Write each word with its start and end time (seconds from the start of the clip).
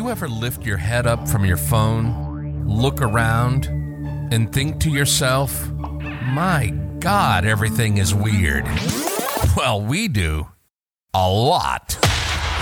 you 0.00 0.08
ever 0.08 0.28
lift 0.28 0.64
your 0.64 0.78
head 0.78 1.06
up 1.06 1.28
from 1.28 1.44
your 1.44 1.58
phone, 1.58 2.66
look 2.66 3.02
around, 3.02 3.66
and 4.32 4.50
think 4.50 4.80
to 4.80 4.88
yourself, 4.88 5.70
my 5.72 6.72
God, 7.00 7.44
everything 7.44 7.98
is 7.98 8.14
weird? 8.14 8.64
Well, 9.54 9.82
we 9.82 10.08
do. 10.08 10.48
A 11.12 11.30
lot. 11.30 11.98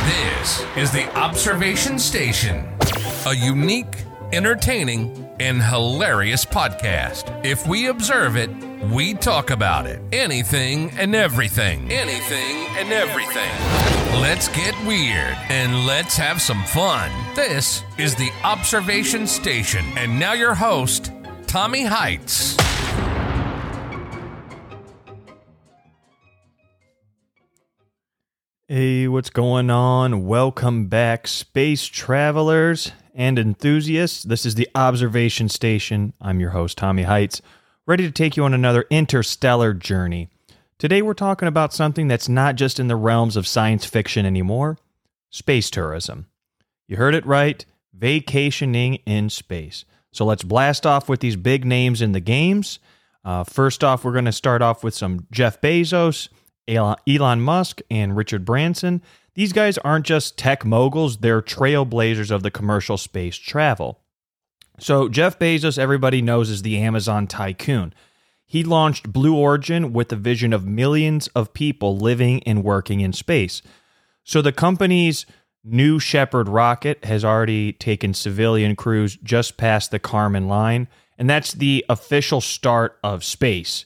This 0.05 0.67
is 0.77 0.91
the 0.91 1.09
Observation 1.17 2.01
Station, 2.01 2.67
a 3.25 3.37
unique, 3.37 4.03
entertaining, 4.33 5.33
and 5.39 5.63
hilarious 5.63 6.45
podcast. 6.45 7.45
If 7.45 7.69
we 7.69 7.87
observe 7.87 8.37
it, 8.37 8.51
we 8.91 9.15
talk 9.15 9.51
about 9.51 9.87
it. 9.87 10.03
Anything 10.11 10.91
and 10.99 11.15
everything. 11.15 11.89
Anything 11.89 12.67
and 12.77 12.93
everything. 12.93 13.88
Let's 14.15 14.49
get 14.49 14.75
weird 14.87 15.37
and 15.49 15.87
let's 15.87 16.17
have 16.17 16.41
some 16.41 16.63
fun. 16.65 17.11
This 17.35 17.83
is 17.99 18.15
the 18.15 18.31
Observation 18.43 19.27
Station. 19.27 19.85
And 19.97 20.19
now 20.19 20.33
your 20.33 20.55
host, 20.55 21.13
Tommy 21.47 21.85
Heights. 21.85 22.57
Hey, 28.67 29.09
what's 29.09 29.31
going 29.31 29.71
on? 29.71 30.27
Welcome 30.27 30.89
back, 30.89 31.27
space 31.27 31.85
travelers 31.85 32.93
and 33.15 33.39
enthusiasts. 33.39 34.23
This 34.23 34.45
is 34.45 34.55
the 34.57 34.69
Observation 34.75 35.49
Station. 35.49 36.13
I'm 36.21 36.39
your 36.39 36.51
host, 36.51 36.77
Tommy 36.77 37.05
Heights, 37.05 37.41
ready 37.87 38.05
to 38.05 38.13
take 38.13 38.37
you 38.37 38.45
on 38.45 38.53
another 38.55 38.85
interstellar 38.91 39.75
journey. 39.75 40.29
Today, 40.79 41.03
we're 41.03 41.15
talking 41.15 41.49
about 41.49 41.73
something 41.73 42.07
that's 42.07 42.29
not 42.29 42.55
just 42.55 42.79
in 42.79 42.87
the 42.87 42.95
realms 42.95 43.37
of 43.37 43.49
science 43.49 43.85
fiction 43.85 44.25
anymore 44.25 44.79
space 45.31 45.71
tourism. 45.71 46.27
You 46.87 46.97
heard 46.97 47.15
it 47.15 47.27
right 47.27 47.65
vacationing 47.93 48.95
in 49.05 49.29
space. 49.29 49.85
So 50.13 50.25
let's 50.25 50.45
blast 50.45 50.87
off 50.87 51.09
with 51.09 51.21
these 51.21 51.35
big 51.37 51.65
names 51.65 52.01
in 52.01 52.13
the 52.13 52.21
games. 52.21 52.79
Uh, 53.25 53.43
first 53.43 53.83
off, 53.83 54.05
we're 54.05 54.13
going 54.13 54.25
to 54.25 54.33
start 54.33 54.63
off 54.63 54.85
with 54.85 54.95
some 54.95 55.27
Jeff 55.33 55.61
Bezos. 55.61 56.29
Elon 56.69 57.41
Musk 57.41 57.81
and 57.91 58.15
Richard 58.15 58.45
Branson, 58.45 59.03
these 59.35 59.55
guys 59.55 59.79
aren't 59.79 60.05
just 60.05 60.37
tech 60.37 60.67
moguls, 60.67 61.17
they're 61.19 61.41
trailblazers 61.41 62.31
of 62.31 62.43
the 62.43 62.51
commercial 62.51 62.99
space 62.99 63.37
travel. 63.37 64.01
So, 64.79 65.09
Jeff 65.09 65.39
Bezos, 65.39 65.79
everybody 65.79 66.21
knows, 66.21 66.51
is 66.51 66.61
the 66.63 66.79
Amazon 66.79 67.27
tycoon. 67.27 67.95
He 68.49 68.65
launched 68.65 69.13
Blue 69.13 69.37
Origin 69.37 69.93
with 69.93 70.09
the 70.09 70.17
vision 70.17 70.53
of 70.53 70.67
millions 70.67 71.29
of 71.29 71.53
people 71.53 71.97
living 71.97 72.43
and 72.45 72.65
working 72.65 73.01
in 73.01 73.13
space. 73.13 73.63
So, 74.25 74.43
the 74.43 74.53
company's 74.53 75.27
New 75.63 75.99
Shepard 75.99 76.49
rocket 76.49 77.05
has 77.05 77.25
already 77.25 77.75
taken 77.75 78.15
civilian 78.15 78.75
crews 78.75 79.19
just 79.23 79.59
past 79.59 79.91
the 79.91 80.01
Kármán 80.01 80.49
line, 80.49 80.89
and 81.19 81.29
that's 81.29 81.53
the 81.53 81.85
official 81.89 82.41
start 82.41 82.99
of 83.05 83.23
space. 83.23 83.85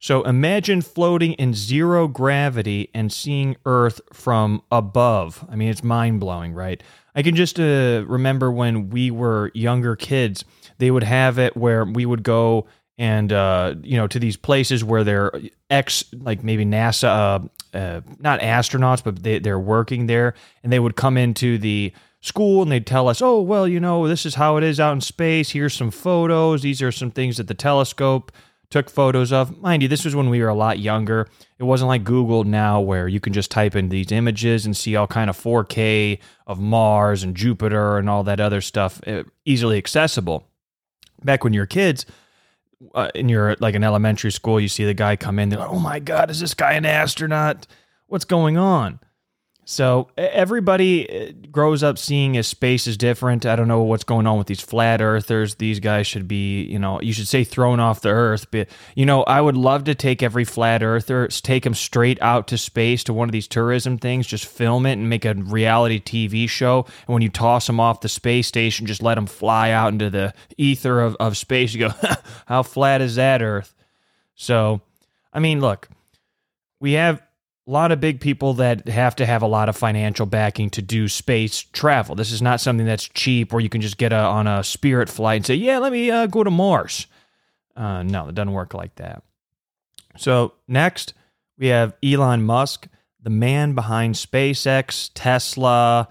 So 0.00 0.22
imagine 0.22 0.80
floating 0.82 1.32
in 1.34 1.54
zero 1.54 2.06
gravity 2.06 2.88
and 2.94 3.12
seeing 3.12 3.56
Earth 3.66 4.00
from 4.12 4.62
above. 4.70 5.44
I 5.50 5.56
mean, 5.56 5.70
it's 5.70 5.82
mind 5.82 6.20
blowing, 6.20 6.54
right? 6.54 6.80
I 7.16 7.22
can 7.22 7.34
just 7.34 7.58
uh, 7.58 8.04
remember 8.06 8.52
when 8.52 8.90
we 8.90 9.10
were 9.10 9.50
younger 9.54 9.96
kids, 9.96 10.44
they 10.78 10.92
would 10.92 11.02
have 11.02 11.38
it 11.38 11.56
where 11.56 11.84
we 11.84 12.06
would 12.06 12.22
go 12.22 12.68
and 12.98 13.32
uh, 13.32 13.76
you 13.82 13.96
know 13.96 14.06
to 14.08 14.18
these 14.18 14.36
places 14.36 14.84
where 14.84 15.04
they're 15.04 15.32
ex 15.70 16.04
like 16.12 16.42
maybe 16.42 16.64
NASA, 16.64 17.04
uh, 17.74 17.76
uh, 17.76 18.00
not 18.18 18.40
astronauts, 18.40 19.02
but 19.02 19.22
they, 19.22 19.38
they're 19.38 19.58
working 19.58 20.06
there, 20.06 20.34
and 20.62 20.72
they 20.72 20.80
would 20.80 20.96
come 20.96 21.16
into 21.16 21.58
the 21.58 21.92
school 22.20 22.62
and 22.62 22.72
they'd 22.72 22.86
tell 22.86 23.08
us, 23.08 23.22
oh 23.22 23.40
well, 23.40 23.66
you 23.68 23.78
know 23.78 24.08
this 24.08 24.26
is 24.26 24.34
how 24.34 24.56
it 24.56 24.64
is 24.64 24.80
out 24.80 24.92
in 24.92 25.00
space. 25.00 25.50
Here's 25.50 25.74
some 25.74 25.90
photos. 25.90 26.62
These 26.62 26.82
are 26.82 26.92
some 26.92 27.10
things 27.10 27.36
that 27.36 27.46
the 27.46 27.54
telescope 27.54 28.32
took 28.70 28.90
photos 28.90 29.32
of. 29.32 29.60
Mind 29.62 29.82
you, 29.82 29.88
this 29.88 30.04
was 30.04 30.14
when 30.14 30.28
we 30.28 30.42
were 30.42 30.48
a 30.48 30.54
lot 30.54 30.78
younger. 30.78 31.28
It 31.58 31.64
wasn't 31.64 31.88
like 31.88 32.04
Google 32.04 32.44
now 32.44 32.80
where 32.80 33.08
you 33.08 33.20
can 33.20 33.32
just 33.32 33.50
type 33.50 33.74
in 33.74 33.88
these 33.88 34.12
images 34.12 34.66
and 34.66 34.76
see 34.76 34.94
all 34.96 35.06
kind 35.06 35.30
of 35.30 35.38
4K 35.38 36.18
of 36.46 36.60
Mars 36.60 37.22
and 37.22 37.34
Jupiter 37.34 37.98
and 37.98 38.10
all 38.10 38.24
that 38.24 38.40
other 38.40 38.60
stuff 38.60 39.00
eh, 39.06 39.22
easily 39.44 39.78
accessible. 39.78 40.46
Back 41.24 41.44
when 41.44 41.52
you 41.52 41.60
were 41.60 41.66
kids, 41.66 42.04
uh, 42.94 43.10
in 43.14 43.28
your 43.28 43.56
like 43.60 43.74
an 43.74 43.84
elementary 43.84 44.32
school, 44.32 44.60
you 44.60 44.68
see 44.68 44.84
the 44.84 44.94
guy 44.94 45.16
come 45.16 45.38
in. 45.38 45.48
They're 45.48 45.58
like, 45.58 45.70
"Oh 45.70 45.78
my 45.78 45.98
God, 45.98 46.30
is 46.30 46.40
this 46.40 46.54
guy 46.54 46.72
an 46.72 46.84
astronaut? 46.84 47.66
What's 48.06 48.24
going 48.24 48.56
on?" 48.56 49.00
So 49.70 50.08
everybody 50.16 51.36
grows 51.52 51.82
up 51.82 51.98
seeing 51.98 52.38
as 52.38 52.46
space 52.46 52.86
is 52.86 52.96
different. 52.96 53.44
I 53.44 53.54
don't 53.54 53.68
know 53.68 53.82
what's 53.82 54.02
going 54.02 54.26
on 54.26 54.38
with 54.38 54.46
these 54.46 54.62
flat 54.62 55.02
earthers. 55.02 55.56
These 55.56 55.78
guys 55.78 56.06
should 56.06 56.26
be, 56.26 56.62
you 56.62 56.78
know, 56.78 57.02
you 57.02 57.12
should 57.12 57.28
say 57.28 57.44
thrown 57.44 57.78
off 57.78 58.00
the 58.00 58.08
earth. 58.08 58.50
But 58.50 58.68
you 58.94 59.04
know, 59.04 59.24
I 59.24 59.42
would 59.42 59.58
love 59.58 59.84
to 59.84 59.94
take 59.94 60.22
every 60.22 60.46
flat 60.46 60.82
earther, 60.82 61.28
take 61.28 61.64
them 61.64 61.74
straight 61.74 62.16
out 62.22 62.48
to 62.48 62.56
space 62.56 63.04
to 63.04 63.12
one 63.12 63.28
of 63.28 63.32
these 63.32 63.46
tourism 63.46 63.98
things, 63.98 64.26
just 64.26 64.46
film 64.46 64.86
it 64.86 64.92
and 64.92 65.10
make 65.10 65.26
a 65.26 65.34
reality 65.34 66.00
TV 66.00 66.48
show. 66.48 66.86
And 67.06 67.12
when 67.12 67.20
you 67.20 67.28
toss 67.28 67.66
them 67.66 67.78
off 67.78 68.00
the 68.00 68.08
space 68.08 68.46
station, 68.46 68.86
just 68.86 69.02
let 69.02 69.16
them 69.16 69.26
fly 69.26 69.72
out 69.72 69.92
into 69.92 70.08
the 70.08 70.32
ether 70.56 70.98
of, 70.98 71.14
of 71.20 71.36
space. 71.36 71.74
You 71.74 71.88
go, 71.88 71.94
how 72.46 72.62
flat 72.62 73.02
is 73.02 73.16
that 73.16 73.42
Earth? 73.42 73.74
So, 74.34 74.80
I 75.30 75.40
mean, 75.40 75.60
look, 75.60 75.90
we 76.80 76.92
have 76.92 77.22
a 77.68 77.70
lot 77.70 77.92
of 77.92 78.00
big 78.00 78.18
people 78.18 78.54
that 78.54 78.88
have 78.88 79.14
to 79.16 79.26
have 79.26 79.42
a 79.42 79.46
lot 79.46 79.68
of 79.68 79.76
financial 79.76 80.24
backing 80.24 80.70
to 80.70 80.80
do 80.80 81.06
space 81.06 81.60
travel. 81.60 82.14
This 82.14 82.32
is 82.32 82.40
not 82.40 82.62
something 82.62 82.86
that's 82.86 83.06
cheap 83.06 83.52
where 83.52 83.60
you 83.60 83.68
can 83.68 83.82
just 83.82 83.98
get 83.98 84.10
a, 84.10 84.16
on 84.16 84.46
a 84.46 84.64
Spirit 84.64 85.10
flight 85.10 85.36
and 85.36 85.46
say, 85.46 85.54
"Yeah, 85.54 85.78
let 85.78 85.92
me 85.92 86.10
uh, 86.10 86.26
go 86.26 86.42
to 86.42 86.50
Mars." 86.50 87.06
Uh, 87.76 88.02
no, 88.02 88.28
it 88.28 88.34
doesn't 88.34 88.54
work 88.54 88.72
like 88.72 88.94
that. 88.96 89.22
So 90.16 90.54
next 90.66 91.12
we 91.58 91.66
have 91.66 91.94
Elon 92.02 92.42
Musk, 92.42 92.88
the 93.22 93.30
man 93.30 93.74
behind 93.74 94.14
SpaceX, 94.14 95.10
Tesla, 95.14 96.08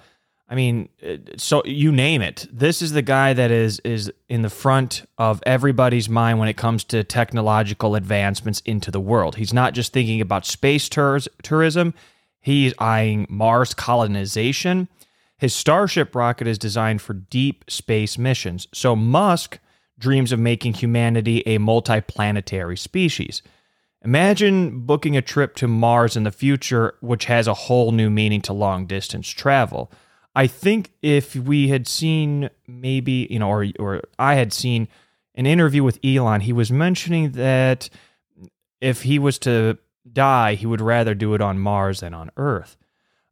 I 0.49 0.55
mean, 0.55 0.87
uh, 1.05 1.17
so 1.35 1.61
you 1.65 1.91
name 1.91 2.21
it. 2.21 2.47
This 2.51 2.81
is 2.81 2.93
the 2.93 3.01
guy 3.01 3.33
that 3.33 3.51
is 3.51 3.79
is 3.79 4.11
in 4.29 4.43
the 4.43 4.49
front 4.49 5.05
of 5.17 5.43
everybody's 5.45 6.07
mind 6.07 6.39
when 6.39 6.47
it 6.47 6.55
comes 6.55 6.83
to 6.85 7.03
technological 7.03 7.95
advancements 7.95 8.61
into 8.61 8.89
the 8.89 8.99
world. 8.99 9.35
He's 9.35 9.53
not 9.53 9.73
just 9.73 9.91
thinking 9.91 10.21
about 10.21 10.45
space 10.45 10.87
tours, 10.87 11.27
tourism. 11.43 11.93
He's 12.39 12.73
eyeing 12.79 13.27
Mars 13.29 13.73
colonization. 13.73 14.87
His 15.37 15.53
Starship 15.53 16.15
rocket 16.15 16.47
is 16.47 16.57
designed 16.57 17.01
for 17.01 17.13
deep 17.13 17.65
space 17.67 18.17
missions. 18.17 18.67
So 18.73 18.95
Musk 18.95 19.59
dreams 19.99 20.31
of 20.31 20.39
making 20.39 20.75
humanity 20.75 21.43
a 21.45 21.57
multiplanetary 21.59 22.77
species. 22.77 23.41
Imagine 24.03 24.81
booking 24.81 25.17
a 25.17 25.21
trip 25.21 25.55
to 25.55 25.67
Mars 25.67 26.15
in 26.15 26.23
the 26.23 26.31
future, 26.31 26.95
which 27.01 27.25
has 27.25 27.47
a 27.47 27.53
whole 27.53 27.91
new 27.91 28.09
meaning 28.09 28.41
to 28.43 28.53
long 28.53 28.85
distance 28.85 29.27
travel. 29.27 29.91
I 30.37 30.45
think 30.45 30.91
if 31.01 31.35
we 31.35 31.69
had 31.69 31.87
seen 31.87 32.51
maybe, 32.67 33.27
you 33.31 33.39
know, 33.39 33.49
or 33.49 33.65
or 33.79 34.01
I 34.19 34.35
had 34.35 34.53
seen 34.53 34.87
an 35.33 35.47
interview 35.47 35.83
with 35.83 35.99
Elon, 36.05 36.41
he 36.41 36.53
was 36.53 36.71
mentioning 36.71 37.31
that 37.31 37.89
if 38.79 39.01
he 39.01 39.17
was 39.17 39.39
to 39.39 39.79
die, 40.13 40.53
he 40.53 40.67
would 40.67 40.79
rather 40.79 41.15
do 41.15 41.33
it 41.33 41.41
on 41.41 41.57
Mars 41.57 42.01
than 42.01 42.13
on 42.13 42.29
Earth. 42.37 42.77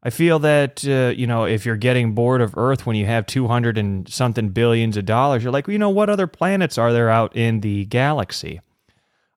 I 0.02 0.10
feel 0.10 0.40
that 0.40 0.84
uh, 0.84 1.14
you 1.16 1.28
know 1.28 1.46
if 1.46 1.64
you're 1.64 1.78
getting 1.78 2.14
bored 2.14 2.42
of 2.42 2.58
Earth 2.58 2.88
when 2.88 2.96
you 2.96 3.06
have 3.06 3.28
200 3.28 3.78
and 3.78 4.10
something 4.10 4.50
billions 4.50 4.98
of 4.98 5.06
dollars, 5.06 5.44
you're 5.44 5.54
like, 5.54 5.68
well, 5.68 5.74
you 5.74 5.80
know, 5.80 5.92
what 5.92 6.10
other 6.10 6.26
planets 6.26 6.80
are 6.80 6.92
there 6.92 7.12
out 7.12 7.36
in 7.36 7.60
the 7.60 7.86
galaxy? 7.86 8.62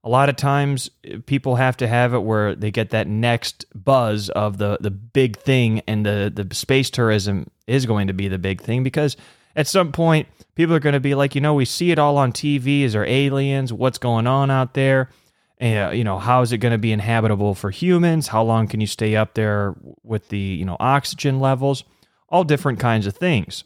A 0.04 0.08
lot 0.08 0.28
of 0.28 0.36
times 0.36 0.90
eh, 1.04 1.18
people 1.26 1.56
have 1.56 1.76
to 1.78 1.88
have 1.88 2.14
it 2.14 2.20
where 2.20 2.54
they 2.54 2.70
get 2.70 2.90
that 2.90 3.06
next 3.06 3.64
buzz 3.74 4.28
of 4.30 4.58
the 4.58 4.78
the 4.80 4.90
big 4.90 5.36
thing 5.38 5.82
and 5.86 6.04
the 6.04 6.32
the 6.34 6.54
space 6.54 6.90
tourism 6.90 7.50
is 7.66 7.86
going 7.86 8.06
to 8.06 8.12
be 8.12 8.28
the 8.28 8.38
big 8.38 8.60
thing 8.60 8.82
because 8.82 9.16
at 9.56 9.66
some 9.66 9.92
point 9.92 10.28
people 10.54 10.74
are 10.74 10.80
going 10.80 10.94
to 10.94 11.00
be 11.00 11.14
like 11.14 11.34
you 11.34 11.40
know 11.40 11.54
we 11.54 11.64
see 11.64 11.90
it 11.90 11.98
all 11.98 12.16
on 12.16 12.32
TV 12.32 12.82
is 12.82 12.92
there 12.92 13.04
aliens? 13.04 13.72
What's 13.72 13.98
going 13.98 14.26
on 14.26 14.50
out 14.50 14.74
there? 14.74 15.10
And 15.58 15.88
uh, 15.88 15.92
you 15.92 16.04
know 16.04 16.18
how 16.18 16.42
is 16.42 16.52
it 16.52 16.58
going 16.58 16.72
to 16.72 16.78
be 16.78 16.92
inhabitable 16.92 17.54
for 17.54 17.70
humans? 17.70 18.28
How 18.28 18.42
long 18.42 18.68
can 18.68 18.80
you 18.80 18.86
stay 18.86 19.16
up 19.16 19.34
there 19.34 19.74
with 20.02 20.28
the 20.28 20.38
you 20.38 20.64
know 20.64 20.76
oxygen 20.78 21.40
levels? 21.40 21.84
All 22.28 22.44
different 22.44 22.78
kinds 22.78 23.06
of 23.06 23.16
things. 23.16 23.64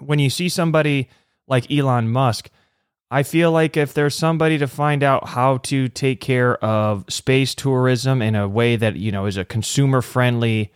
When 0.00 0.18
you 0.18 0.30
see 0.30 0.48
somebody 0.48 1.08
like 1.46 1.70
Elon 1.70 2.08
Musk 2.08 2.50
I 3.10 3.22
feel 3.22 3.52
like 3.52 3.76
if 3.76 3.94
there's 3.94 4.14
somebody 4.14 4.58
to 4.58 4.66
find 4.66 5.02
out 5.02 5.28
how 5.28 5.58
to 5.58 5.88
take 5.88 6.20
care 6.20 6.56
of 6.64 7.04
space 7.08 7.54
tourism 7.54 8.22
in 8.22 8.34
a 8.34 8.48
way 8.48 8.76
that 8.76 8.96
you 8.96 9.12
know 9.12 9.26
is 9.26 9.36
a 9.36 9.44
consumer 9.44 10.02
friendly 10.02 10.72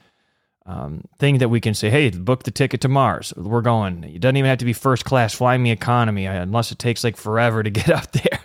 um, 0.67 1.03
thing 1.19 1.39
that 1.39 1.49
we 1.49 1.61
can 1.61 1.73
say, 1.75 1.89
hey, 1.91 2.11
book 2.11 2.45
the 2.45 2.51
ticket 2.51 2.83
to 2.83 2.89
Mars. 2.89 3.33
We're 3.37 3.63
going. 3.63 4.05
It 4.05 4.21
doesn't 4.21 4.37
even 4.37 4.49
have 4.49 4.59
to 4.59 4.67
be 4.67 4.75
first 4.75 5.05
class. 5.05 5.35
Fly 5.35 5.57
me 5.57 5.71
economy, 5.71 6.27
uh, 6.27 6.43
unless 6.43 6.71
it 6.71 6.79
takes 6.79 7.03
like 7.03 7.17
forever 7.17 7.63
to 7.63 7.71
get 7.73 7.89
up 7.89 8.13
there. 8.13 8.41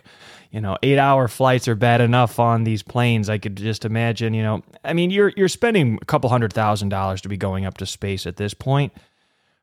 You 0.49 0.61
know, 0.61 0.77
eight 0.83 0.99
hour 0.99 1.27
flights 1.27 1.67
are 1.67 1.75
bad 1.75 1.99
enough 1.99 2.39
on 2.39 2.63
these 2.63 2.83
planes. 2.83 3.27
I 3.29 3.39
could 3.39 3.57
just 3.57 3.85
imagine. 3.85 4.33
You 4.33 4.43
know, 4.43 4.63
I 4.85 4.93
mean, 4.93 5.09
you're 5.09 5.33
you're 5.35 5.49
spending 5.49 5.99
a 6.01 6.05
couple 6.05 6.29
hundred 6.29 6.53
thousand 6.53 6.89
dollars 6.89 7.21
to 7.21 7.29
be 7.29 7.37
going 7.37 7.65
up 7.65 7.77
to 7.79 7.85
space 7.85 8.25
at 8.25 8.37
this 8.37 8.53
point 8.53 8.93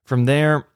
From 0.05 0.27
there, 0.27 0.67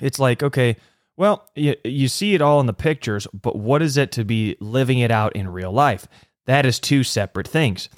it's 0.00 0.18
like, 0.18 0.42
okay, 0.42 0.76
well, 1.16 1.48
you, 1.54 1.76
you 1.84 2.08
see 2.08 2.34
it 2.34 2.42
all 2.42 2.60
in 2.60 2.66
the 2.66 2.72
pictures, 2.72 3.26
but 3.32 3.56
what 3.56 3.82
is 3.82 3.96
it 3.96 4.12
to 4.12 4.24
be 4.24 4.56
living 4.60 4.98
it 4.98 5.10
out 5.10 5.36
in 5.36 5.48
real 5.48 5.72
life? 5.72 6.06
That 6.46 6.66
is 6.66 6.78
two 6.78 7.04
separate 7.04 7.46
things. 7.46 7.88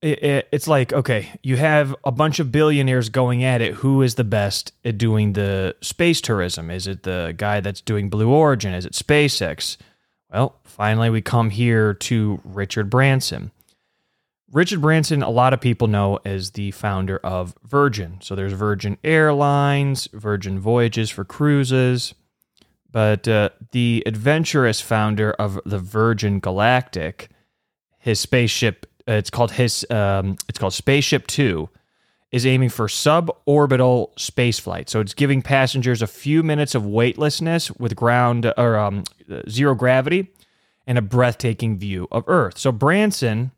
It, 0.00 0.22
it, 0.22 0.48
it's 0.52 0.68
like, 0.68 0.92
okay, 0.92 1.30
you 1.42 1.56
have 1.56 1.94
a 2.04 2.12
bunch 2.12 2.38
of 2.38 2.52
billionaires 2.52 3.08
going 3.08 3.42
at 3.42 3.62
it. 3.62 3.74
Who 3.74 4.02
is 4.02 4.14
the 4.14 4.24
best 4.24 4.72
at 4.84 4.98
doing 4.98 5.32
the 5.32 5.76
space 5.80 6.20
tourism? 6.20 6.70
Is 6.70 6.86
it 6.86 7.02
the 7.02 7.34
guy 7.36 7.60
that's 7.60 7.80
doing 7.80 8.10
Blue 8.10 8.30
Origin? 8.30 8.74
Is 8.74 8.86
it 8.86 8.92
SpaceX? 8.92 9.76
Well, 10.30 10.60
finally, 10.64 11.10
we 11.10 11.22
come 11.22 11.50
here 11.50 11.94
to 11.94 12.40
Richard 12.44 12.90
Branson. 12.90 13.50
Richard 14.54 14.80
Branson, 14.80 15.20
a 15.24 15.30
lot 15.30 15.52
of 15.52 15.60
people 15.60 15.88
know 15.88 16.20
as 16.24 16.52
the 16.52 16.70
founder 16.70 17.18
of 17.18 17.56
Virgin. 17.64 18.18
So 18.20 18.36
there's 18.36 18.52
Virgin 18.52 18.98
Airlines, 19.02 20.08
Virgin 20.12 20.60
Voyages 20.60 21.10
for 21.10 21.24
cruises. 21.24 22.14
But 22.88 23.26
uh, 23.26 23.48
the 23.72 24.04
adventurous 24.06 24.80
founder 24.80 25.32
of 25.32 25.58
the 25.66 25.80
Virgin 25.80 26.38
Galactic, 26.38 27.30
his 27.98 28.20
spaceship, 28.20 28.86
uh, 29.08 29.14
it's 29.14 29.28
called 29.28 29.50
his, 29.50 29.84
um, 29.90 30.36
it's 30.48 30.60
called 30.60 30.72
Spaceship 30.72 31.26
Two, 31.26 31.68
is 32.30 32.46
aiming 32.46 32.68
for 32.68 32.86
suborbital 32.86 34.14
spaceflight. 34.14 34.88
So 34.88 35.00
it's 35.00 35.14
giving 35.14 35.42
passengers 35.42 36.00
a 36.00 36.06
few 36.06 36.44
minutes 36.44 36.76
of 36.76 36.86
weightlessness 36.86 37.72
with 37.72 37.96
ground 37.96 38.52
or 38.56 38.76
um, 38.76 39.02
zero 39.48 39.74
gravity 39.74 40.28
and 40.86 40.96
a 40.96 41.02
breathtaking 41.02 41.76
view 41.76 42.06
of 42.12 42.22
Earth. 42.28 42.56
So 42.56 42.70
Branson 42.70 43.50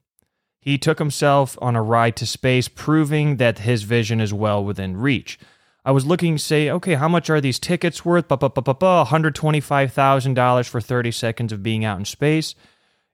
he 0.66 0.76
took 0.78 0.98
himself 0.98 1.56
on 1.62 1.76
a 1.76 1.82
ride 1.82 2.16
to 2.16 2.26
space, 2.26 2.66
proving 2.66 3.36
that 3.36 3.60
his 3.60 3.84
vision 3.84 4.20
is 4.20 4.34
well 4.34 4.64
within 4.64 4.96
reach. 4.96 5.38
I 5.84 5.92
was 5.92 6.04
looking, 6.04 6.38
say, 6.38 6.68
okay, 6.68 6.94
how 6.94 7.06
much 7.06 7.30
are 7.30 7.40
these 7.40 7.60
tickets 7.60 8.04
worth? 8.04 8.26
$125,000 8.26 10.68
for 10.68 10.80
30 10.80 11.10
seconds 11.12 11.52
of 11.52 11.62
being 11.62 11.84
out 11.84 12.00
in 12.00 12.04
space. 12.04 12.56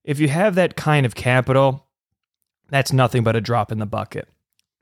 If 0.02 0.19
you 0.19 0.28
have 0.28 0.54
that 0.54 0.76
kind 0.76 1.04
of 1.04 1.14
capital, 1.14 1.84
that's 2.70 2.90
nothing 2.90 3.22
but 3.22 3.37
a 3.37 3.43
drop 3.43 3.70
in 3.70 3.81
the 3.81 3.84
bucket. 3.84 4.31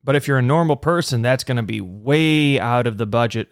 But 0.05 0.15
if 0.15 0.29
you're 0.29 0.39
a 0.39 0.43
normal 0.43 0.77
person, 0.77 1.23
that's 1.23 1.43
going 1.43 1.57
to 1.57 1.65
be 1.65 1.81
way 1.81 2.61
out 2.61 2.87
of 2.87 2.99
the 2.99 3.07
budget 3.07 3.49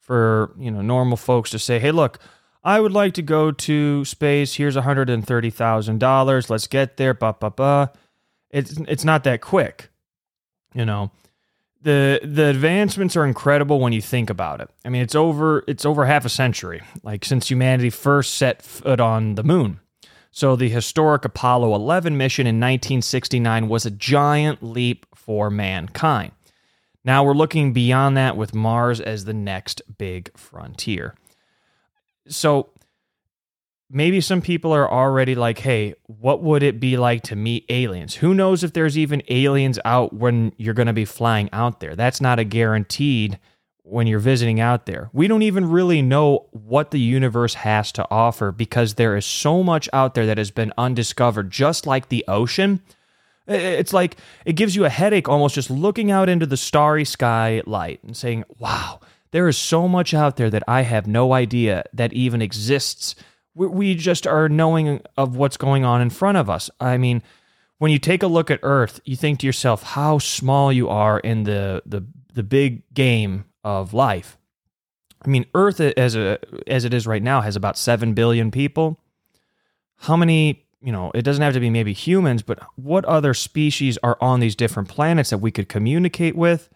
for, 0.00 0.56
you 0.58 0.72
know, 0.72 0.82
normal 0.82 1.16
folks 1.16 1.50
to 1.50 1.58
say, 1.60 1.78
"Hey, 1.78 1.92
look, 1.92 2.18
I 2.64 2.80
would 2.80 2.90
like 2.90 3.14
to 3.14 3.22
go 3.22 3.52
to 3.52 4.04
space. 4.04 4.54
Here's 4.54 4.74
$130,000. 4.74 6.50
Let's 6.50 6.66
get 6.66 6.96
there." 6.96 7.14
Ba 7.14 7.36
ba 7.38 7.50
ba 7.50 7.92
it's 8.50 8.76
it's 8.88 9.04
not 9.04 9.24
that 9.24 9.40
quick. 9.40 9.90
You 10.74 10.84
know, 10.84 11.10
the 11.82 12.20
the 12.22 12.46
advancements 12.46 13.16
are 13.16 13.24
incredible 13.24 13.80
when 13.80 13.92
you 13.92 14.02
think 14.02 14.30
about 14.30 14.60
it. 14.60 14.70
I 14.84 14.88
mean, 14.88 15.02
it's 15.02 15.14
over 15.14 15.64
it's 15.66 15.84
over 15.84 16.06
half 16.06 16.24
a 16.24 16.28
century, 16.28 16.82
like 17.02 17.24
since 17.24 17.50
humanity 17.50 17.90
first 17.90 18.34
set 18.34 18.62
foot 18.62 19.00
on 19.00 19.34
the 19.34 19.44
moon. 19.44 19.80
So 20.32 20.54
the 20.54 20.68
historic 20.68 21.24
Apollo 21.24 21.74
11 21.74 22.16
mission 22.16 22.46
in 22.46 22.56
1969 22.56 23.68
was 23.68 23.84
a 23.84 23.90
giant 23.90 24.62
leap 24.62 25.06
for 25.14 25.50
mankind. 25.50 26.32
Now 27.04 27.24
we're 27.24 27.34
looking 27.34 27.72
beyond 27.72 28.16
that 28.16 28.36
with 28.36 28.54
Mars 28.54 29.00
as 29.00 29.24
the 29.24 29.32
next 29.32 29.82
big 29.98 30.36
frontier. 30.36 31.14
So 32.28 32.70
maybe 33.90 34.20
some 34.20 34.40
people 34.40 34.72
are 34.72 34.90
already 34.90 35.34
like, 35.34 35.58
hey, 35.58 35.94
what 36.06 36.42
would 36.42 36.62
it 36.62 36.78
be 36.78 36.96
like 36.96 37.22
to 37.24 37.36
meet 37.36 37.66
aliens? 37.68 38.14
Who 38.14 38.34
knows 38.34 38.62
if 38.62 38.72
there's 38.72 38.96
even 38.96 39.22
aliens 39.28 39.78
out 39.84 40.12
when 40.12 40.52
you're 40.56 40.74
going 40.74 40.86
to 40.86 40.92
be 40.92 41.04
flying 41.04 41.50
out 41.52 41.80
there? 41.80 41.96
That's 41.96 42.20
not 42.20 42.38
a 42.38 42.44
guaranteed 42.44 43.38
when 43.82 44.06
you're 44.06 44.20
visiting 44.20 44.60
out 44.60 44.86
there. 44.86 45.10
We 45.12 45.26
don't 45.26 45.42
even 45.42 45.68
really 45.68 46.00
know 46.00 46.46
what 46.52 46.92
the 46.92 47.00
universe 47.00 47.54
has 47.54 47.90
to 47.92 48.06
offer 48.10 48.52
because 48.52 48.94
there 48.94 49.16
is 49.16 49.26
so 49.26 49.64
much 49.64 49.88
out 49.92 50.14
there 50.14 50.26
that 50.26 50.38
has 50.38 50.52
been 50.52 50.72
undiscovered, 50.78 51.50
just 51.50 51.86
like 51.86 52.08
the 52.08 52.24
ocean. 52.28 52.80
It's 53.48 53.92
like 53.92 54.16
it 54.44 54.52
gives 54.52 54.76
you 54.76 54.84
a 54.84 54.90
headache 54.90 55.28
almost 55.28 55.56
just 55.56 55.70
looking 55.70 56.12
out 56.12 56.28
into 56.28 56.46
the 56.46 56.56
starry 56.56 57.04
sky 57.04 57.62
light 57.66 58.02
and 58.04 58.16
saying, 58.16 58.44
wow, 58.60 59.00
there 59.32 59.48
is 59.48 59.58
so 59.58 59.88
much 59.88 60.14
out 60.14 60.36
there 60.36 60.50
that 60.50 60.62
I 60.68 60.82
have 60.82 61.08
no 61.08 61.32
idea 61.32 61.84
that 61.92 62.12
even 62.12 62.40
exists 62.42 63.16
we 63.54 63.94
just 63.94 64.26
are 64.26 64.48
knowing 64.48 65.00
of 65.16 65.36
what's 65.36 65.56
going 65.56 65.84
on 65.84 66.00
in 66.00 66.10
front 66.10 66.38
of 66.38 66.48
us. 66.48 66.70
I 66.80 66.96
mean, 66.98 67.22
when 67.78 67.90
you 67.90 67.98
take 67.98 68.22
a 68.22 68.26
look 68.26 68.50
at 68.50 68.60
Earth, 68.62 69.00
you 69.04 69.16
think 69.16 69.40
to 69.40 69.46
yourself 69.46 69.82
how 69.82 70.18
small 70.18 70.72
you 70.72 70.88
are 70.88 71.18
in 71.18 71.44
the 71.44 71.82
the 71.86 72.06
the 72.32 72.42
big 72.42 72.82
game 72.94 73.46
of 73.64 73.92
life. 73.92 74.38
I 75.24 75.28
mean, 75.28 75.46
Earth 75.54 75.80
as 75.80 76.16
a 76.16 76.38
as 76.66 76.84
it 76.84 76.94
is 76.94 77.06
right 77.06 77.22
now 77.22 77.40
has 77.40 77.56
about 77.56 77.78
seven 77.78 78.14
billion 78.14 78.50
people. 78.50 79.00
How 79.96 80.16
many? 80.16 80.66
You 80.82 80.92
know, 80.92 81.10
it 81.14 81.22
doesn't 81.22 81.42
have 81.42 81.52
to 81.52 81.60
be 81.60 81.68
maybe 81.68 81.92
humans, 81.92 82.40
but 82.40 82.58
what 82.76 83.04
other 83.04 83.34
species 83.34 83.98
are 84.02 84.16
on 84.18 84.40
these 84.40 84.56
different 84.56 84.88
planets 84.88 85.28
that 85.28 85.38
we 85.38 85.50
could 85.50 85.68
communicate 85.68 86.34
with? 86.34 86.70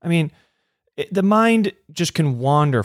I 0.00 0.08
mean, 0.08 0.32
the 1.10 1.22
mind 1.22 1.72
just 1.90 2.14
can 2.14 2.38
wander 2.38 2.82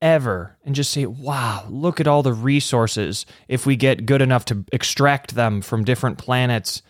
forever 0.00 0.56
and 0.64 0.74
just 0.74 0.92
say, 0.92 1.06
wow, 1.06 1.64
look 1.68 2.00
at 2.00 2.06
all 2.06 2.22
the 2.22 2.32
resources 2.32 3.26
if 3.48 3.66
we 3.66 3.76
get 3.76 4.06
good 4.06 4.22
enough 4.22 4.44
to 4.46 4.64
extract 4.72 5.34
them 5.34 5.60
from 5.60 5.84
different 5.84 6.18
planets, 6.18 6.82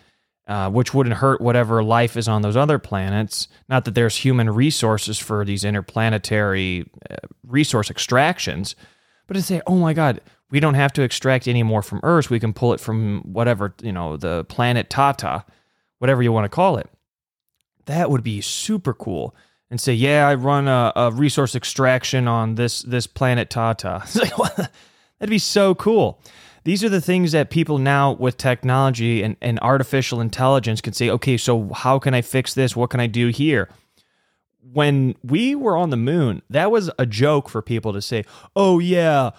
uh, 0.47 0.69
which 0.69 0.93
wouldn't 0.93 1.17
hurt 1.17 1.41
whatever 1.41 1.83
life 1.83 2.17
is 2.17 2.27
on 2.27 2.41
those 2.41 2.57
other 2.57 2.79
planets. 2.79 3.47
Not 3.69 3.85
that 3.85 3.95
there's 3.95 4.17
human 4.17 4.49
resources 4.49 5.19
for 5.19 5.45
these 5.45 5.63
interplanetary 5.63 6.89
uh, 7.09 7.15
resource 7.45 7.89
extractions, 7.89 8.75
but 9.27 9.35
to 9.35 9.41
say, 9.41 9.61
oh 9.67 9.75
my 9.75 9.93
God, 9.93 10.21
we 10.49 10.59
don't 10.59 10.73
have 10.73 10.93
to 10.93 11.01
extract 11.01 11.47
any 11.47 11.63
more 11.63 11.81
from 11.81 12.01
Earth. 12.03 12.29
We 12.29 12.39
can 12.39 12.53
pull 12.53 12.73
it 12.73 12.79
from 12.79 13.21
whatever, 13.21 13.73
you 13.81 13.93
know, 13.93 14.17
the 14.17 14.43
planet 14.45 14.89
Tata, 14.89 15.45
whatever 15.99 16.21
you 16.21 16.31
want 16.31 16.45
to 16.45 16.49
call 16.49 16.77
it. 16.77 16.89
That 17.85 18.09
would 18.09 18.23
be 18.23 18.41
super 18.41 18.93
cool 18.93 19.35
and 19.71 19.81
say, 19.81 19.93
"Yeah, 19.93 20.27
I 20.27 20.35
run 20.35 20.67
a, 20.67 20.93
a 20.95 21.11
resource 21.11 21.55
extraction 21.55 22.27
on 22.27 22.53
this 22.55 22.83
this 22.83 23.07
planet 23.07 23.49
Tata." 23.49 24.03
like, 24.37 24.69
That'd 25.21 25.29
be 25.29 25.37
so 25.37 25.75
cool. 25.75 26.19
These 26.63 26.83
are 26.83 26.89
the 26.89 26.99
things 26.99 27.31
that 27.31 27.51
people 27.51 27.77
now 27.77 28.13
with 28.13 28.37
technology 28.37 29.21
and, 29.21 29.37
and 29.39 29.59
artificial 29.59 30.19
intelligence 30.19 30.81
can 30.81 30.93
say, 30.93 31.11
okay, 31.11 31.37
so 31.37 31.69
how 31.73 31.99
can 31.99 32.15
I 32.15 32.21
fix 32.23 32.55
this? 32.55 32.75
What 32.75 32.89
can 32.89 32.99
I 32.99 33.05
do 33.05 33.27
here? 33.27 33.69
When 34.63 35.15
we 35.23 35.53
were 35.53 35.77
on 35.77 35.91
the 35.91 35.97
moon, 35.97 36.41
that 36.49 36.71
was 36.71 36.89
a 36.97 37.05
joke 37.05 37.49
for 37.49 37.61
people 37.61 37.93
to 37.93 38.01
say, 38.01 38.25
oh, 38.55 38.79
yeah, 38.79 39.29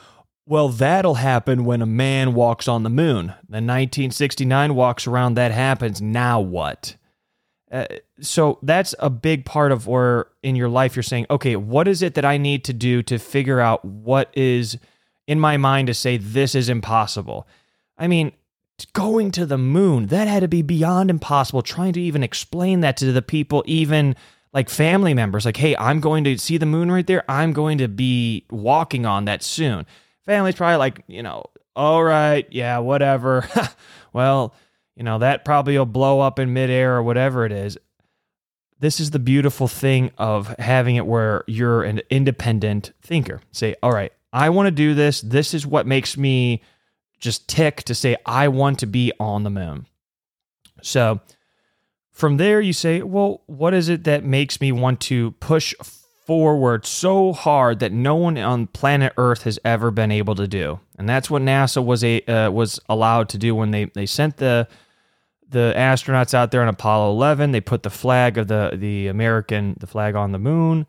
well, 0.47 0.69
that'll 0.69 1.17
happen 1.17 1.65
when 1.65 1.83
a 1.83 1.87
man 1.87 2.33
walks 2.33 2.69
on 2.69 2.85
the 2.85 2.91
moon. 2.91 3.27
The 3.49 3.59
1969 3.59 4.77
walks 4.77 5.09
around, 5.09 5.35
that 5.35 5.51
happens. 5.51 6.01
Now 6.01 6.41
what? 6.41 6.95
Uh, 7.73 7.87
so 8.21 8.59
that's 8.63 8.95
a 8.99 9.09
big 9.09 9.47
part 9.47 9.73
of 9.73 9.87
where 9.87 10.27
in 10.43 10.55
your 10.55 10.69
life 10.69 10.95
you're 10.95 11.03
saying, 11.03 11.25
okay, 11.31 11.57
what 11.57 11.89
is 11.89 12.03
it 12.03 12.15
that 12.15 12.25
I 12.25 12.37
need 12.37 12.65
to 12.65 12.75
do 12.75 13.03
to 13.05 13.19
figure 13.19 13.61
out 13.61 13.83
what 13.83 14.31
is 14.35 14.77
in 15.27 15.41
my 15.41 15.57
mind 15.57 15.87
to 15.87 15.95
say 15.95 16.19
this 16.19 16.55
is 16.55 16.69
impossible? 16.69 17.49
I 17.97 18.09
mean, 18.09 18.33
going 18.93 19.31
to 19.33 19.47
the 19.47 19.57
moon, 19.57 20.07
that 20.09 20.29
had 20.29 20.41
to 20.41 20.49
be 20.49 20.61
beyond 20.61 21.09
impossible. 21.09 21.63
Trying 21.63 21.95
to 21.95 22.01
even 22.01 22.23
explain 22.23 22.81
that 22.81 22.99
to 22.99 23.11
the 23.11 23.23
people, 23.23 23.65
even 23.67 24.17
like 24.53 24.69
family 24.69 25.15
members, 25.15 25.47
like, 25.47 25.57
hey, 25.57 25.75
I'm 25.77 26.01
going 26.01 26.25
to 26.25 26.37
see 26.37 26.59
the 26.59 26.67
moon 26.67 26.91
right 26.91 27.07
there. 27.07 27.25
I'm 27.27 27.55
going 27.55 27.79
to 27.79 27.89
be 27.89 28.45
walking 28.51 29.07
on 29.07 29.25
that 29.25 29.43
soon. 29.43 29.87
Family's 30.27 30.57
probably 30.57 30.77
like, 30.77 31.03
you 31.07 31.23
know, 31.23 31.47
all 31.75 32.05
right, 32.05 32.47
yeah, 32.51 32.79
whatever. 32.79 33.49
well, 34.13 34.55
you 34.97 35.03
know, 35.03 35.19
that 35.19 35.45
probably 35.45 35.77
will 35.77 35.87
blow 35.87 36.21
up 36.21 36.39
in 36.39 36.53
midair 36.53 36.97
or 36.97 37.03
whatever 37.03 37.45
it 37.45 37.53
is. 37.53 37.79
This 38.79 38.99
is 38.99 39.11
the 39.13 39.19
beautiful 39.19 39.69
thing 39.69 40.11
of 40.19 40.49
having 40.59 40.97
it 40.97 41.07
where 41.07 41.45
you're 41.47 41.83
an 41.83 42.01
independent 42.11 42.93
thinker. 43.01 43.41
Say, 43.53 43.77
all 43.83 43.93
right, 43.93 44.13
I 44.33 44.51
want 44.51 44.67
to 44.67 44.73
do 44.73 44.95
this. 44.95 45.21
This 45.21 45.55
is 45.55 45.67
what 45.67 45.87
makes 45.87 46.17
me 46.17 46.63
just 47.21 47.49
tick 47.49 47.85
to 47.85 47.95
say, 47.95 48.17
I 48.27 48.49
want 48.49 48.81
to 48.81 48.87
be 48.87 49.13
on 49.21 49.45
the 49.45 49.51
moon. 49.51 49.87
So 50.83 51.21
from 52.11 52.37
there, 52.37 52.61
you 52.61 52.73
say, 52.73 53.03
well, 53.03 53.43
what 53.47 53.73
is 53.73 53.89
it 53.89 54.05
that 54.05 54.25
makes 54.25 54.61
me 54.61 54.73
want 54.73 55.01
to 55.03 55.31
push 55.33 55.75
forward 56.33 56.87
so 56.87 57.35
hard 57.35 57.79
that 57.81 57.93
no 57.93 58.17
one 58.17 58.39
on 58.39 58.67
planet 58.69 59.13
Earth 59.19 59.43
has 59.43 59.59
ever 59.67 59.91
been 59.91 60.11
able 60.11 60.35
to 60.35 60.49
do? 60.49 60.81
And 60.99 61.07
that's 61.07 61.29
what 61.29 61.43
NASA 61.43 61.85
was 61.85 62.03
a 62.03 62.23
uh, 62.23 62.51
was 62.51 62.81
allowed 62.89 63.29
to 63.31 63.39
do 63.39 63.55
when 63.55 63.71
they 63.71 63.85
they 63.85 64.07
sent 64.07 64.39
the 64.39 64.67
the 65.47 65.75
astronauts 65.77 66.33
out 66.33 66.51
there 66.51 66.63
on 66.63 66.69
Apollo 66.69 67.11
11. 67.11 67.53
They 67.53 67.61
put 67.61 67.83
the 67.83 67.91
flag 67.91 68.39
of 68.39 68.49
the 68.49 68.71
the 68.75 69.09
American 69.09 69.77
the 69.79 69.87
flag 69.87 70.15
on 70.15 70.33
the 70.33 70.39
moon. 70.39 70.87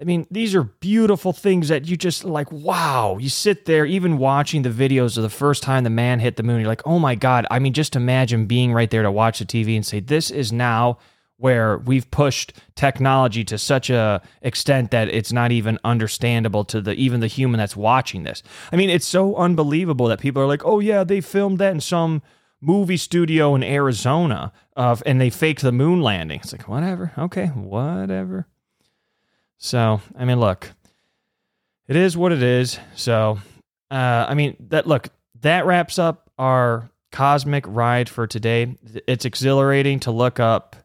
I 0.00 0.04
mean, 0.04 0.26
these 0.28 0.56
are 0.56 0.64
beautiful 0.64 1.32
things 1.32 1.68
that 1.68 1.86
you 1.86 1.96
just 1.96 2.24
like, 2.24 2.50
wow. 2.50 3.16
You 3.20 3.28
sit 3.28 3.66
there, 3.66 3.86
even 3.86 4.18
watching 4.18 4.62
the 4.62 4.70
videos 4.70 5.16
of 5.16 5.22
the 5.22 5.30
first 5.30 5.62
time 5.62 5.84
the 5.84 5.90
man 5.90 6.18
hit 6.18 6.34
the 6.34 6.42
moon, 6.42 6.58
you're 6.58 6.68
like, 6.68 6.82
oh 6.84 6.98
my 6.98 7.14
God. 7.14 7.46
I 7.48 7.60
mean, 7.60 7.74
just 7.74 7.94
imagine 7.94 8.46
being 8.46 8.72
right 8.72 8.90
there 8.90 9.04
to 9.04 9.10
watch 9.12 9.38
the 9.38 9.44
TV 9.44 9.76
and 9.76 9.86
say, 9.86 10.00
this 10.00 10.32
is 10.32 10.52
now 10.52 10.98
where 11.40 11.78
we've 11.78 12.10
pushed 12.10 12.52
technology 12.74 13.42
to 13.42 13.56
such 13.56 13.88
a 13.88 14.20
extent 14.42 14.90
that 14.90 15.08
it's 15.08 15.32
not 15.32 15.50
even 15.50 15.78
understandable 15.84 16.64
to 16.66 16.82
the 16.82 16.92
even 16.94 17.20
the 17.20 17.26
human 17.26 17.58
that's 17.58 17.74
watching 17.74 18.24
this. 18.24 18.42
I 18.70 18.76
mean, 18.76 18.90
it's 18.90 19.06
so 19.06 19.34
unbelievable 19.36 20.06
that 20.08 20.20
people 20.20 20.42
are 20.42 20.46
like, 20.46 20.64
"Oh 20.66 20.80
yeah, 20.80 21.02
they 21.02 21.22
filmed 21.22 21.58
that 21.58 21.72
in 21.72 21.80
some 21.80 22.22
movie 22.60 22.98
studio 22.98 23.54
in 23.54 23.64
Arizona, 23.64 24.52
uh, 24.76 24.96
and 25.06 25.18
they 25.18 25.30
faked 25.30 25.62
the 25.62 25.72
moon 25.72 26.02
landing." 26.02 26.40
It's 26.40 26.52
like, 26.52 26.68
whatever, 26.68 27.12
okay, 27.16 27.46
whatever. 27.46 28.46
So, 29.56 30.02
I 30.18 30.26
mean, 30.26 30.40
look, 30.40 30.70
it 31.88 31.96
is 31.96 32.18
what 32.18 32.32
it 32.32 32.42
is. 32.42 32.78
So, 32.94 33.38
uh, 33.90 34.26
I 34.28 34.34
mean, 34.34 34.56
that 34.68 34.86
look 34.86 35.08
that 35.40 35.64
wraps 35.64 35.98
up 35.98 36.30
our 36.38 36.90
cosmic 37.12 37.64
ride 37.66 38.10
for 38.10 38.26
today. 38.26 38.76
It's 39.06 39.24
exhilarating 39.24 40.00
to 40.00 40.10
look 40.10 40.38
up 40.38 40.76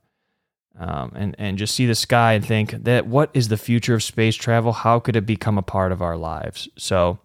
um, 0.78 1.12
and 1.16 1.36
and 1.38 1.58
just 1.58 1.76
see 1.76 1.86
the 1.86 1.96
sky 1.96 2.34
and 2.34 2.46
think 2.46 2.72
that 2.72 3.08
what 3.08 3.30
is 3.34 3.48
the 3.48 3.58
future 3.58 3.94
of 3.96 4.04
space 4.04 4.36
travel? 4.36 4.74
How 4.74 5.00
could 5.00 5.16
it 5.16 5.26
become 5.26 5.58
a 5.58 5.62
part 5.62 5.92
of 5.92 6.02
our 6.02 6.18
lives? 6.18 6.68
So 6.78 7.20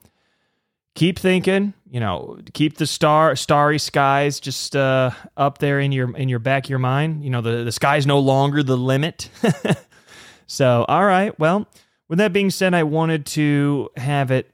keep 0.94 1.18
thinking. 1.18 1.74
You 1.90 1.98
know, 1.98 2.38
keep 2.52 2.76
the 2.76 2.86
star 2.86 3.34
starry 3.34 3.78
skies 3.78 4.38
just 4.38 4.76
uh, 4.76 5.10
up 5.36 5.58
there 5.58 5.80
in 5.80 5.90
your 5.90 6.16
in 6.16 6.28
your 6.28 6.38
back 6.38 6.64
of 6.64 6.70
your 6.70 6.78
mind. 6.78 7.24
You 7.24 7.30
know, 7.30 7.40
the 7.40 7.64
the 7.64 7.72
sky's 7.72 8.06
no 8.06 8.20
longer 8.20 8.62
the 8.62 8.76
limit. 8.76 9.28
so 10.46 10.84
all 10.88 11.04
right, 11.04 11.38
well. 11.38 11.66
With 12.08 12.18
that 12.18 12.32
being 12.32 12.50
said, 12.50 12.74
I 12.74 12.82
wanted 12.82 13.24
to 13.26 13.88
have 13.96 14.32
it 14.32 14.50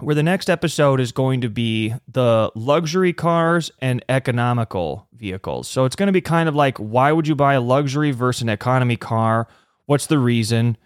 where 0.00 0.14
the 0.14 0.22
next 0.22 0.50
episode 0.50 1.00
is 1.00 1.12
going 1.12 1.40
to 1.42 1.48
be 1.48 1.94
the 2.08 2.50
luxury 2.54 3.12
cars 3.12 3.70
and 3.80 4.04
economical 4.08 5.08
vehicles. 5.12 5.68
So 5.68 5.84
it's 5.84 5.96
going 5.96 6.08
to 6.08 6.12
be 6.12 6.20
kind 6.20 6.48
of 6.48 6.54
like 6.54 6.78
why 6.78 7.12
would 7.12 7.28
you 7.28 7.34
buy 7.34 7.54
a 7.54 7.60
luxury 7.60 8.10
versus 8.10 8.42
an 8.42 8.48
economy 8.48 8.96
car? 8.96 9.46
What's 9.86 10.06
the 10.06 10.18
reason? 10.18 10.76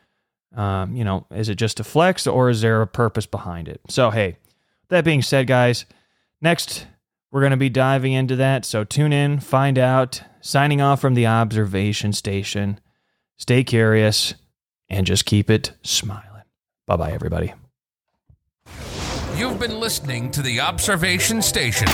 Um, 0.54 0.94
you 0.94 1.04
know, 1.04 1.26
is 1.30 1.48
it 1.48 1.56
just 1.56 1.80
a 1.80 1.84
flex 1.84 2.26
or 2.26 2.50
is 2.50 2.60
there 2.60 2.82
a 2.82 2.86
purpose 2.86 3.26
behind 3.26 3.68
it? 3.68 3.80
So, 3.88 4.10
hey, 4.10 4.36
that 4.88 5.04
being 5.04 5.22
said, 5.22 5.46
guys, 5.46 5.84
next 6.40 6.86
we're 7.30 7.40
going 7.40 7.50
to 7.50 7.56
be 7.56 7.68
diving 7.68 8.12
into 8.12 8.36
that. 8.36 8.64
So 8.64 8.84
tune 8.84 9.12
in, 9.12 9.40
find 9.40 9.78
out. 9.78 10.22
Signing 10.40 10.80
off 10.80 11.00
from 11.00 11.14
the 11.14 11.26
observation 11.26 12.12
station. 12.12 12.80
Stay 13.36 13.64
curious 13.64 14.34
and 14.88 15.06
just 15.06 15.26
keep 15.26 15.50
it 15.50 15.72
smiling. 15.82 16.44
Bye 16.86 16.96
bye, 16.96 17.12
everybody. 17.12 17.52
You've 19.38 19.60
been 19.60 19.78
listening 19.78 20.32
to 20.32 20.42
the 20.42 20.58
Observation 20.58 21.40
Station. 21.42 21.86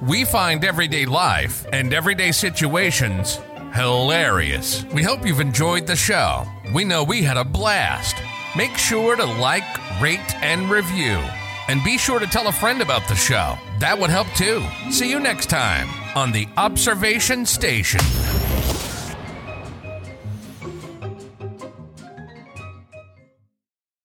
We 0.00 0.24
find 0.24 0.64
everyday 0.64 1.04
life 1.04 1.66
and 1.70 1.92
everyday 1.92 2.32
situations 2.32 3.38
hilarious. 3.74 4.82
We 4.94 5.02
hope 5.02 5.26
you've 5.26 5.40
enjoyed 5.40 5.86
the 5.86 5.94
show. 5.94 6.46
We 6.72 6.84
know 6.84 7.04
we 7.04 7.22
had 7.22 7.36
a 7.36 7.44
blast. 7.44 8.16
Make 8.56 8.78
sure 8.78 9.14
to 9.14 9.26
like, 9.26 10.00
rate, 10.00 10.34
and 10.36 10.70
review. 10.70 11.22
And 11.68 11.84
be 11.84 11.98
sure 11.98 12.18
to 12.18 12.26
tell 12.26 12.48
a 12.48 12.52
friend 12.52 12.80
about 12.80 13.06
the 13.08 13.14
show. 13.14 13.58
That 13.78 13.98
would 13.98 14.08
help 14.08 14.28
too. 14.28 14.64
See 14.90 15.10
you 15.10 15.20
next 15.20 15.50
time 15.50 15.90
on 16.14 16.32
the 16.32 16.48
Observation 16.56 17.44
Station. 17.44 18.00